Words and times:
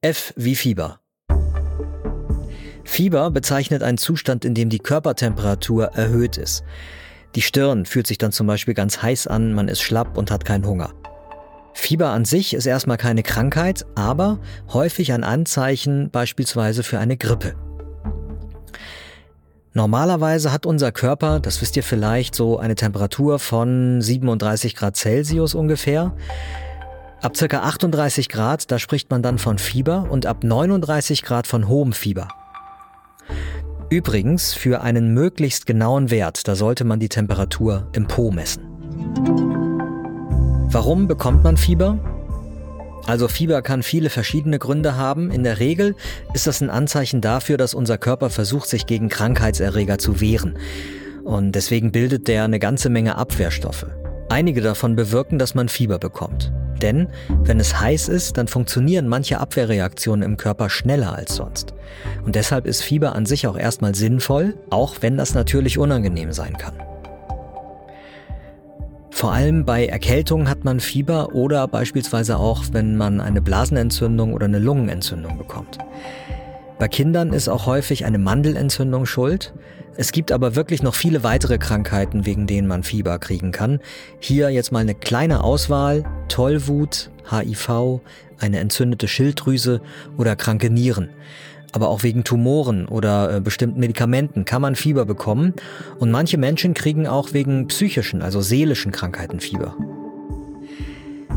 F 0.00 0.32
wie 0.36 0.54
Fieber. 0.54 1.00
Fieber 2.84 3.32
bezeichnet 3.32 3.82
einen 3.82 3.98
Zustand, 3.98 4.44
in 4.44 4.54
dem 4.54 4.68
die 4.68 4.78
Körpertemperatur 4.78 5.86
erhöht 5.86 6.36
ist. 6.36 6.62
Die 7.34 7.42
Stirn 7.42 7.84
fühlt 7.84 8.06
sich 8.06 8.16
dann 8.16 8.30
zum 8.30 8.46
Beispiel 8.46 8.74
ganz 8.74 9.02
heiß 9.02 9.26
an, 9.26 9.54
man 9.54 9.66
ist 9.66 9.80
schlapp 9.82 10.16
und 10.16 10.30
hat 10.30 10.44
keinen 10.44 10.66
Hunger. 10.66 10.94
Fieber 11.74 12.10
an 12.10 12.24
sich 12.24 12.54
ist 12.54 12.66
erstmal 12.66 12.96
keine 12.96 13.24
Krankheit, 13.24 13.86
aber 13.96 14.38
häufig 14.72 15.12
ein 15.12 15.24
Anzeichen 15.24 16.10
beispielsweise 16.10 16.84
für 16.84 17.00
eine 17.00 17.16
Grippe. 17.16 17.56
Normalerweise 19.74 20.52
hat 20.52 20.64
unser 20.64 20.92
Körper, 20.92 21.40
das 21.40 21.60
wisst 21.60 21.76
ihr 21.76 21.82
vielleicht, 21.82 22.36
so 22.36 22.56
eine 22.56 22.76
Temperatur 22.76 23.40
von 23.40 24.00
37 24.00 24.76
Grad 24.76 24.96
Celsius 24.96 25.56
ungefähr. 25.56 26.14
Ab 27.20 27.36
circa 27.36 27.62
38 27.62 28.28
Grad, 28.28 28.70
da 28.70 28.78
spricht 28.78 29.10
man 29.10 29.22
dann 29.22 29.38
von 29.38 29.58
Fieber 29.58 30.06
und 30.08 30.24
ab 30.24 30.44
39 30.44 31.24
Grad 31.24 31.48
von 31.48 31.66
hohem 31.66 31.92
Fieber. 31.92 32.28
Übrigens, 33.90 34.54
für 34.54 34.82
einen 34.82 35.14
möglichst 35.14 35.66
genauen 35.66 36.10
Wert, 36.12 36.46
da 36.46 36.54
sollte 36.54 36.84
man 36.84 37.00
die 37.00 37.08
Temperatur 37.08 37.88
im 37.92 38.06
Po 38.06 38.30
messen. 38.30 38.62
Warum 40.70 41.08
bekommt 41.08 41.42
man 41.42 41.56
Fieber? 41.56 41.98
Also 43.06 43.26
Fieber 43.26 43.62
kann 43.62 43.82
viele 43.82 44.10
verschiedene 44.10 44.60
Gründe 44.60 44.96
haben. 44.96 45.32
In 45.32 45.42
der 45.42 45.58
Regel 45.58 45.96
ist 46.34 46.46
das 46.46 46.60
ein 46.60 46.70
Anzeichen 46.70 47.20
dafür, 47.20 47.56
dass 47.56 47.74
unser 47.74 47.98
Körper 47.98 48.30
versucht, 48.30 48.68
sich 48.68 48.86
gegen 48.86 49.08
Krankheitserreger 49.08 49.98
zu 49.98 50.20
wehren. 50.20 50.56
Und 51.24 51.52
deswegen 51.52 51.90
bildet 51.90 52.28
der 52.28 52.44
eine 52.44 52.60
ganze 52.60 52.90
Menge 52.90 53.16
Abwehrstoffe. 53.16 53.86
Einige 54.28 54.60
davon 54.60 54.94
bewirken, 54.94 55.38
dass 55.38 55.56
man 55.56 55.68
Fieber 55.68 55.98
bekommt. 55.98 56.52
Denn 56.78 57.08
wenn 57.44 57.60
es 57.60 57.80
heiß 57.80 58.08
ist, 58.08 58.36
dann 58.36 58.48
funktionieren 58.48 59.08
manche 59.08 59.40
Abwehrreaktionen 59.40 60.22
im 60.22 60.36
Körper 60.36 60.70
schneller 60.70 61.14
als 61.14 61.36
sonst. 61.36 61.74
Und 62.24 62.34
deshalb 62.34 62.66
ist 62.66 62.82
Fieber 62.82 63.14
an 63.14 63.26
sich 63.26 63.46
auch 63.46 63.56
erstmal 63.56 63.94
sinnvoll, 63.94 64.54
auch 64.70 64.96
wenn 65.00 65.16
das 65.16 65.34
natürlich 65.34 65.78
unangenehm 65.78 66.32
sein 66.32 66.56
kann. 66.56 66.74
Vor 69.10 69.32
allem 69.32 69.64
bei 69.64 69.86
Erkältungen 69.86 70.48
hat 70.48 70.62
man 70.62 70.78
Fieber 70.78 71.34
oder 71.34 71.66
beispielsweise 71.66 72.36
auch, 72.38 72.62
wenn 72.70 72.96
man 72.96 73.20
eine 73.20 73.42
Blasenentzündung 73.42 74.32
oder 74.32 74.44
eine 74.44 74.60
Lungenentzündung 74.60 75.36
bekommt. 75.36 75.78
Bei 76.78 76.86
Kindern 76.86 77.32
ist 77.32 77.48
auch 77.48 77.66
häufig 77.66 78.04
eine 78.04 78.18
Mandelentzündung 78.18 79.04
schuld. 79.04 79.52
Es 79.96 80.12
gibt 80.12 80.30
aber 80.30 80.54
wirklich 80.54 80.80
noch 80.80 80.94
viele 80.94 81.24
weitere 81.24 81.58
Krankheiten, 81.58 82.24
wegen 82.24 82.46
denen 82.46 82.68
man 82.68 82.84
Fieber 82.84 83.18
kriegen 83.18 83.50
kann. 83.50 83.80
Hier 84.20 84.50
jetzt 84.50 84.70
mal 84.70 84.78
eine 84.78 84.94
kleine 84.94 85.42
Auswahl. 85.42 86.04
Tollwut, 86.28 87.10
HIV, 87.28 88.00
eine 88.38 88.60
entzündete 88.60 89.08
Schilddrüse 89.08 89.80
oder 90.16 90.36
kranke 90.36 90.70
Nieren. 90.70 91.08
Aber 91.72 91.88
auch 91.88 92.04
wegen 92.04 92.22
Tumoren 92.22 92.86
oder 92.86 93.34
äh, 93.34 93.40
bestimmten 93.40 93.80
Medikamenten 93.80 94.44
kann 94.44 94.62
man 94.62 94.76
Fieber 94.76 95.04
bekommen. 95.04 95.54
Und 95.98 96.12
manche 96.12 96.38
Menschen 96.38 96.74
kriegen 96.74 97.08
auch 97.08 97.32
wegen 97.32 97.66
psychischen, 97.66 98.22
also 98.22 98.40
seelischen 98.40 98.92
Krankheiten 98.92 99.40
Fieber. 99.40 99.76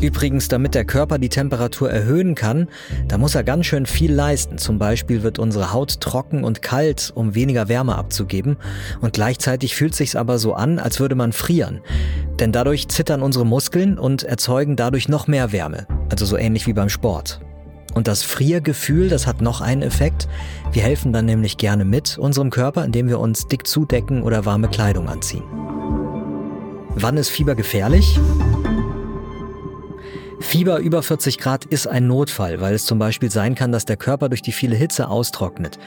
Übrigens, 0.00 0.46
damit 0.46 0.74
der 0.74 0.84
Körper 0.84 1.18
die 1.18 1.28
Temperatur 1.28 1.90
erhöhen 1.90 2.36
kann, 2.36 2.68
da 3.08 3.18
muss 3.18 3.34
er 3.34 3.42
ganz 3.42 3.66
schön 3.66 3.84
viel 3.84 4.12
leisten. 4.12 4.56
Zum 4.56 4.78
Beispiel 4.78 5.24
wird 5.24 5.40
unsere 5.40 5.72
Haut 5.72 6.00
trocken 6.00 6.44
und 6.44 6.62
kalt, 6.62 7.10
um 7.14 7.34
weniger 7.34 7.68
Wärme 7.68 7.96
abzugeben. 7.96 8.58
Und 9.00 9.12
gleichzeitig 9.12 9.74
fühlt 9.74 9.96
sich's 9.96 10.14
aber 10.14 10.38
so 10.38 10.54
an, 10.54 10.78
als 10.78 11.00
würde 11.00 11.16
man 11.16 11.32
frieren. 11.32 11.80
Denn 12.38 12.52
dadurch 12.52 12.88
zittern 12.88 13.22
unsere 13.22 13.44
Muskeln 13.44 13.98
und 13.98 14.22
erzeugen 14.22 14.76
dadurch 14.76 15.08
noch 15.08 15.26
mehr 15.26 15.50
Wärme. 15.50 15.88
Also 16.10 16.24
so 16.26 16.36
ähnlich 16.36 16.68
wie 16.68 16.72
beim 16.74 16.88
Sport. 16.88 17.40
Und 17.94 18.06
das 18.06 18.22
Friergefühl, 18.22 19.08
das 19.08 19.26
hat 19.26 19.40
noch 19.40 19.60
einen 19.60 19.82
Effekt. 19.82 20.28
Wir 20.70 20.82
helfen 20.82 21.12
dann 21.12 21.26
nämlich 21.26 21.56
gerne 21.56 21.84
mit 21.84 22.18
unserem 22.18 22.50
Körper, 22.50 22.84
indem 22.84 23.08
wir 23.08 23.18
uns 23.18 23.48
dick 23.48 23.66
zudecken 23.66 24.22
oder 24.22 24.44
warme 24.44 24.68
Kleidung 24.68 25.08
anziehen. 25.08 25.42
Wann 26.94 27.16
ist 27.16 27.30
Fieber 27.30 27.56
gefährlich? 27.56 28.18
Fieber 30.40 30.78
über 30.78 31.02
40 31.02 31.38
Grad 31.38 31.64
ist 31.64 31.86
ein 31.86 32.06
Notfall, 32.06 32.60
weil 32.60 32.74
es 32.74 32.86
zum 32.86 32.98
Beispiel 32.98 33.30
sein 33.30 33.54
kann, 33.54 33.72
dass 33.72 33.84
der 33.84 33.96
Körper 33.96 34.28
durch 34.28 34.40
die 34.40 34.52
viele 34.52 34.76
Hitze 34.76 35.08
austrocknet. 35.08 35.78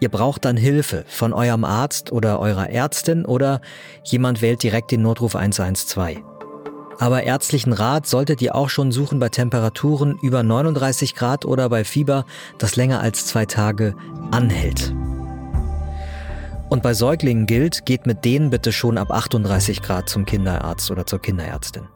Ihr 0.00 0.08
braucht 0.08 0.44
dann 0.44 0.56
Hilfe 0.56 1.04
von 1.06 1.32
eurem 1.32 1.64
Arzt 1.64 2.10
oder 2.10 2.40
eurer 2.40 2.68
Ärztin 2.68 3.24
oder 3.24 3.60
jemand 4.04 4.42
wählt 4.42 4.62
direkt 4.62 4.90
den 4.90 5.02
Notruf 5.02 5.36
112. 5.36 6.18
Aber 6.98 7.22
ärztlichen 7.22 7.72
Rat 7.72 8.06
solltet 8.06 8.42
ihr 8.42 8.54
auch 8.54 8.68
schon 8.68 8.92
suchen 8.92 9.18
bei 9.18 9.28
Temperaturen 9.28 10.18
über 10.22 10.42
39 10.42 11.14
Grad 11.14 11.44
oder 11.44 11.68
bei 11.68 11.84
Fieber, 11.84 12.26
das 12.58 12.76
länger 12.76 13.00
als 13.00 13.26
zwei 13.26 13.46
Tage 13.46 13.94
anhält. 14.30 14.94
Und 16.68 16.82
bei 16.82 16.94
Säuglingen 16.94 17.46
gilt, 17.46 17.86
geht 17.86 18.06
mit 18.06 18.24
denen 18.24 18.50
bitte 18.50 18.72
schon 18.72 18.98
ab 18.98 19.10
38 19.10 19.82
Grad 19.82 20.08
zum 20.08 20.24
Kinderarzt 20.24 20.90
oder 20.90 21.06
zur 21.06 21.20
Kinderärztin. 21.20 21.88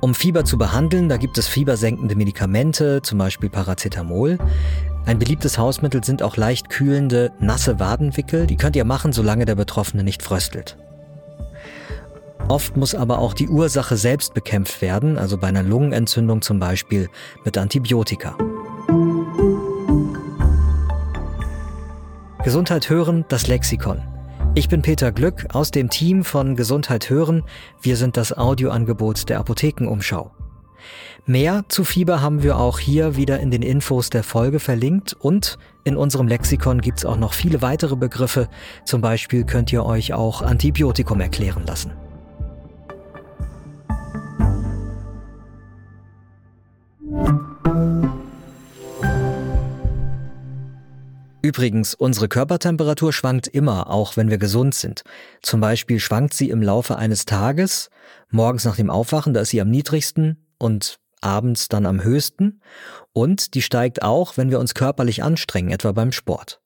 Um 0.00 0.14
Fieber 0.14 0.44
zu 0.44 0.58
behandeln, 0.58 1.08
da 1.08 1.16
gibt 1.16 1.38
es 1.38 1.48
fiebersenkende 1.48 2.14
Medikamente, 2.14 3.02
zum 3.02 3.18
Beispiel 3.18 3.50
Paracetamol. 3.50 4.38
Ein 5.06 5.18
beliebtes 5.18 5.58
Hausmittel 5.58 6.04
sind 6.04 6.22
auch 6.22 6.36
leicht 6.36 6.70
kühlende, 6.70 7.32
nasse 7.40 7.80
Wadenwickel. 7.80 8.46
Die 8.46 8.56
könnt 8.56 8.76
ihr 8.76 8.84
machen, 8.84 9.12
solange 9.12 9.44
der 9.44 9.56
Betroffene 9.56 10.04
nicht 10.04 10.22
fröstelt. 10.22 10.76
Oft 12.46 12.76
muss 12.76 12.94
aber 12.94 13.18
auch 13.18 13.34
die 13.34 13.48
Ursache 13.48 13.96
selbst 13.96 14.34
bekämpft 14.34 14.80
werden, 14.82 15.18
also 15.18 15.36
bei 15.36 15.48
einer 15.48 15.64
Lungenentzündung 15.64 16.42
zum 16.42 16.60
Beispiel 16.60 17.08
mit 17.44 17.58
Antibiotika. 17.58 18.36
Gesundheit 22.44 22.88
hören, 22.88 23.24
das 23.28 23.48
Lexikon. 23.48 24.00
Ich 24.54 24.68
bin 24.68 24.82
Peter 24.82 25.12
Glück 25.12 25.46
aus 25.52 25.70
dem 25.70 25.88
Team 25.88 26.24
von 26.24 26.56
Gesundheit 26.56 27.10
hören. 27.10 27.44
Wir 27.80 27.96
sind 27.96 28.16
das 28.16 28.36
Audioangebot 28.36 29.28
der 29.28 29.38
Apothekenumschau. 29.38 30.32
Mehr 31.26 31.64
zu 31.68 31.84
Fieber 31.84 32.22
haben 32.22 32.42
wir 32.42 32.56
auch 32.56 32.78
hier 32.78 33.16
wieder 33.16 33.38
in 33.40 33.50
den 33.50 33.62
Infos 33.62 34.10
der 34.10 34.24
Folge 34.24 34.60
verlinkt 34.60 35.14
und 35.18 35.58
in 35.84 35.96
unserem 35.96 36.26
Lexikon 36.26 36.80
gibt's 36.80 37.04
auch 37.04 37.18
noch 37.18 37.34
viele 37.34 37.62
weitere 37.62 37.96
Begriffe. 37.96 38.48
Zum 38.84 39.00
Beispiel 39.00 39.44
könnt 39.44 39.72
ihr 39.72 39.84
euch 39.84 40.14
auch 40.14 40.42
Antibiotikum 40.42 41.20
erklären 41.20 41.64
lassen. 41.66 41.92
Übrigens, 51.48 51.94
unsere 51.94 52.28
Körpertemperatur 52.28 53.10
schwankt 53.10 53.46
immer, 53.46 53.88
auch 53.88 54.18
wenn 54.18 54.28
wir 54.28 54.36
gesund 54.36 54.74
sind. 54.74 55.02
Zum 55.40 55.62
Beispiel 55.62 55.98
schwankt 55.98 56.34
sie 56.34 56.50
im 56.50 56.60
Laufe 56.60 56.96
eines 56.96 57.24
Tages, 57.24 57.88
morgens 58.30 58.66
nach 58.66 58.76
dem 58.76 58.90
Aufwachen, 58.90 59.32
da 59.32 59.40
ist 59.40 59.48
sie 59.48 59.62
am 59.62 59.70
niedrigsten 59.70 60.46
und 60.58 60.98
abends 61.22 61.68
dann 61.68 61.86
am 61.86 62.04
höchsten. 62.04 62.60
Und 63.14 63.54
die 63.54 63.62
steigt 63.62 64.02
auch, 64.02 64.36
wenn 64.36 64.50
wir 64.50 64.60
uns 64.60 64.74
körperlich 64.74 65.22
anstrengen, 65.22 65.70
etwa 65.70 65.92
beim 65.92 66.12
Sport. 66.12 66.60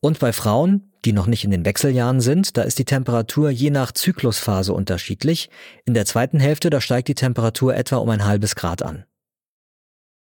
Und 0.00 0.18
bei 0.18 0.34
Frauen, 0.34 0.92
die 1.06 1.14
noch 1.14 1.26
nicht 1.26 1.44
in 1.44 1.50
den 1.50 1.64
Wechseljahren 1.64 2.20
sind, 2.20 2.58
da 2.58 2.62
ist 2.64 2.78
die 2.78 2.84
Temperatur 2.84 3.48
je 3.48 3.70
nach 3.70 3.92
Zyklusphase 3.92 4.74
unterschiedlich. 4.74 5.48
In 5.86 5.94
der 5.94 6.04
zweiten 6.04 6.40
Hälfte, 6.40 6.68
da 6.68 6.82
steigt 6.82 7.08
die 7.08 7.14
Temperatur 7.14 7.74
etwa 7.74 7.96
um 7.96 8.10
ein 8.10 8.26
halbes 8.26 8.54
Grad 8.54 8.82
an. 8.82 9.06